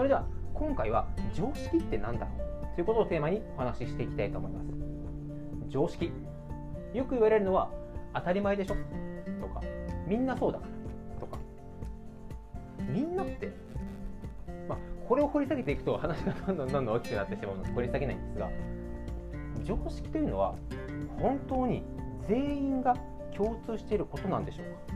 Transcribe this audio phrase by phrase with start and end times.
[0.00, 2.32] それでは今回は常識って何だろ
[2.72, 4.66] うということをテーマにお話ししていきたいと思います。
[5.68, 6.10] 常識。
[6.94, 7.70] よく言われるのは
[8.14, 8.76] 当たり前でしょ。
[9.42, 9.60] とか
[10.06, 10.58] みんなそうだ。
[10.58, 11.38] からとか。
[12.88, 13.52] みんなって。
[14.66, 18.48] まあこれを掘り下げていくと話がどんどんどんどん大きくなってしまうので掘り下げないんですが
[19.64, 20.54] 常識というのは
[21.18, 21.82] 本当に
[22.26, 22.96] 全員が
[23.36, 24.94] 共通していることなんでしょうか。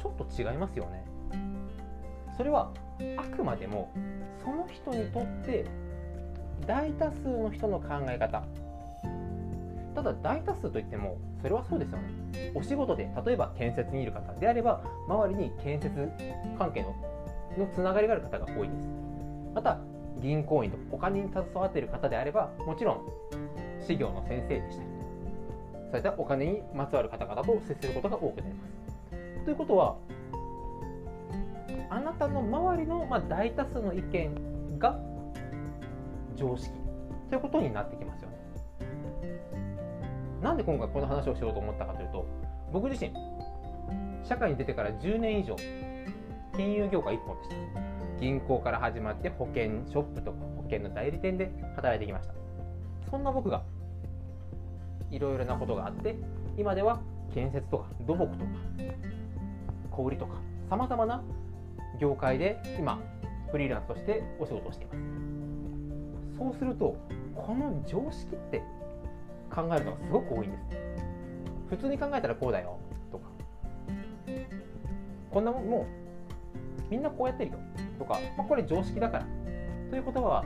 [0.00, 1.15] ちょっと違いますよね。
[2.36, 2.70] それは
[3.16, 3.90] あくまでも
[4.44, 5.64] その人にとって
[6.66, 8.42] 大多数の人の考え方。
[9.94, 12.52] ただ大多数といってもそれはそうですよね。
[12.54, 15.94] お仕事で例えば建設にいる方であれば周りに建設
[16.58, 16.94] 関係の
[17.56, 18.88] のつながりがある方が多いです。
[19.54, 19.78] また
[20.20, 23.00] 銀行員とお金に携わっている方であればもちろん
[23.86, 24.88] 事業の先生でしたり
[25.90, 29.44] そういったお金にまつわる方々と接することが多くなります。
[29.44, 29.96] ということは
[32.18, 34.98] たの周りの、まあ、大多数の意見が
[36.36, 36.72] 常識。
[37.28, 38.36] ということになってきますよね。
[40.42, 42.26] なんで今回この話をしようと思ったかというと
[42.72, 43.12] 僕自身
[44.22, 45.56] 社会に出てから10年以上
[46.54, 47.56] 金融業界一本でした。
[48.20, 52.34] 銀行から始まって保険ショップとか保険の代理店で働いてきました。
[53.10, 53.62] そんな僕が
[55.10, 56.16] いろいろなことがあって
[56.56, 57.00] 今では
[57.34, 58.50] 建設とか土木とか
[59.90, 60.36] 小売とか
[60.68, 61.22] さまざまな
[61.98, 63.00] 業界で今
[63.50, 66.38] フリーランスとしてお仕事をしています。
[66.38, 66.96] そうすると
[67.34, 68.62] この常識って
[69.50, 70.62] 考えるのがすごく多いんです。
[71.70, 72.78] 普通に考えたらこうだよ
[73.10, 73.24] とか。
[75.30, 75.86] こんなもんもう
[76.90, 77.58] みんなこうやってるよ
[77.98, 79.26] とか、まあ、これ常識だから。
[79.90, 80.44] という言葉は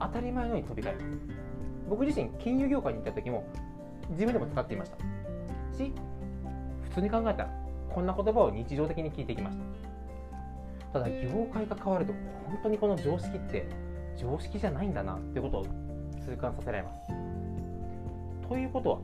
[0.00, 1.18] 当たり前のように飛び交います。
[1.88, 3.44] 僕自身金融業界に行った時も
[4.10, 4.96] 自分でも使っていました。
[5.76, 5.92] し
[6.82, 7.50] 普通に考えたら
[7.90, 9.64] こんな言葉を日常的に聞いてきました。
[10.92, 12.12] ただ業界が変わると
[12.46, 13.68] 本当にこの常識って
[14.16, 15.66] 常識じゃないんだなってことを
[16.24, 18.48] 痛感させられます。
[18.48, 18.98] ということは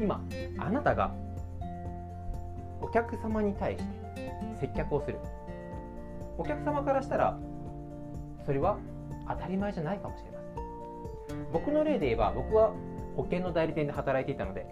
[0.00, 0.22] 今
[0.58, 1.14] あなたが
[2.80, 3.84] お客様に対して
[4.60, 5.18] 接客をする
[6.38, 7.38] お客様からしたら
[8.46, 8.78] それは
[9.28, 10.38] 当たり前じゃないかもしれま
[11.28, 11.52] せん。
[11.52, 12.72] 僕の例で言えば僕は
[13.16, 14.66] 保険の代理店で働いていたので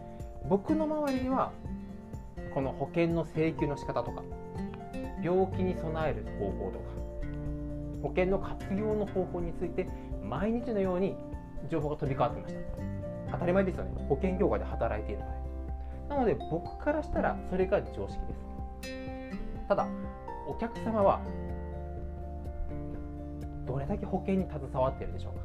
[0.48, 1.52] 僕の周りには
[2.54, 4.22] この保険の請求の仕方とか
[5.22, 6.84] 病気に備える方法とか
[8.02, 9.88] 保険の活用の方法について
[10.22, 11.16] 毎日のように
[11.70, 12.60] 情報が飛び交わってました。
[13.32, 13.90] 当たり前ですよね。
[14.08, 15.38] 保険業界で働いているので
[16.08, 19.68] なので僕からしたらそれが常識です。
[19.68, 19.86] ただ
[20.46, 21.20] お客様は
[23.66, 25.44] どれだけ保険に携わっているでしょうか、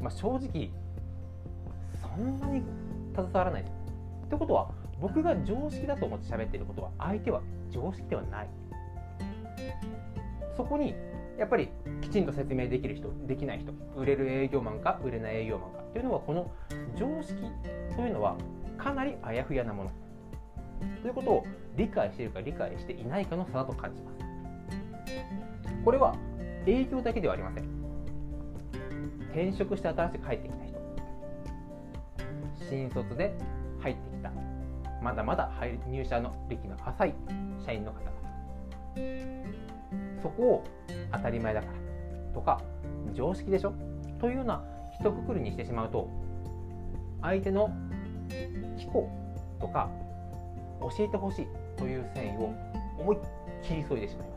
[0.00, 0.70] まあ、正直
[2.00, 2.62] そんなに
[3.14, 3.62] 携わらない。
[3.62, 3.72] です
[4.26, 4.70] ってことは
[5.00, 8.48] 僕が常識だと思って喋っていることは相手は常識ではない。
[10.56, 10.94] そこに
[11.38, 11.68] やっぱり
[12.00, 15.78] きちんと説明できる人できない人売れる営業マンか売れない営業マンか。
[15.92, 16.50] というのはこの
[16.96, 17.40] 常識
[17.94, 18.36] というのは
[18.78, 19.90] かなりあやふやなもの。
[21.02, 21.46] ということを
[21.76, 24.18] 理解しているか理解していないかの差だと感じます。
[25.84, 26.16] これは
[26.66, 27.64] 営業だけではありません。
[29.30, 30.76] 転職して新しく入ってきた人。
[32.68, 33.34] 新卒で
[33.80, 34.32] 入ってきた。
[35.02, 35.50] まだまだ
[35.88, 37.14] 入社の歴の浅い
[37.64, 38.25] 社員の方。
[40.22, 40.64] そこを
[41.12, 41.72] 当たり前だから
[42.34, 42.60] とか
[43.14, 43.72] 常識でしょ？
[44.18, 44.62] というような
[45.00, 46.08] 一括りにしてしまうと
[47.22, 47.70] 相手の
[48.78, 49.10] 聞こ
[49.58, 49.90] うとか
[50.80, 51.46] 教えてほしい
[51.76, 52.54] という繊維を
[52.98, 53.20] 思いっ
[53.62, 54.32] きり削いでしまいま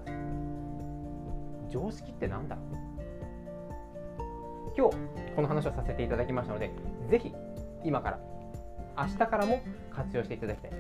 [1.68, 1.72] す。
[1.72, 2.58] 常識って何だ
[4.75, 4.98] 今日
[5.36, 6.72] この話をさせていただきましたので
[7.09, 7.34] ぜひ
[7.84, 8.19] 今から
[8.98, 9.62] 明日からも
[9.92, 10.72] 活用していただきたい。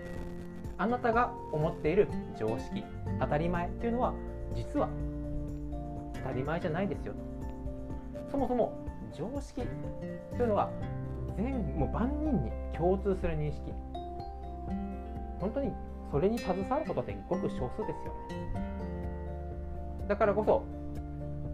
[0.79, 2.07] あなたが思っている
[2.39, 2.85] 常識
[3.19, 4.13] 当たり前というのは
[4.55, 4.89] 実は
[6.15, 7.13] 当たり前じゃないですよ。
[8.25, 9.61] とそもそも常識
[10.37, 10.71] というのは
[11.35, 13.73] 全もう万人に共通する認識。
[15.41, 15.73] 本当に
[16.11, 18.53] それに携わることってごく少数ですよね。
[20.07, 20.63] だからこそ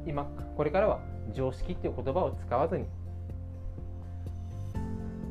[0.05, 0.99] 今これからは
[1.33, 2.85] 常識っていう言葉を使わずに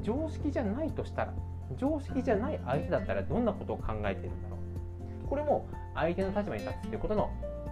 [0.02, 1.34] 常識じゃないとしたら
[1.76, 4.56] 常識じゃない相手だったらどんなことを考えているんだろ
[5.24, 5.28] う。
[5.28, 7.30] これも相手の立場に立つということの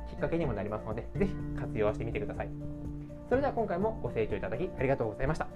[0.08, 2.48] きっかけにもなりますのでぜひ活用してみてください。
[3.28, 5.46] それでは今回もご清聴いただきありがとうございました。